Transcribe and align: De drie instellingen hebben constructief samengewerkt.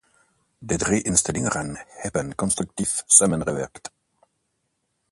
De 0.61 0.77
drie 0.77 1.01
instellingen 1.01 1.85
hebben 1.87 2.35
constructief 2.35 3.03
samengewerkt. 3.05 3.91